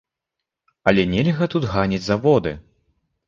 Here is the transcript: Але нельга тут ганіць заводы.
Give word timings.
Але 0.91 1.03
нельга 1.11 1.45
тут 1.55 1.67
ганіць 1.73 2.01
заводы. 2.09 2.55